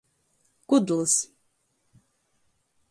Kudlys. 0.67 1.15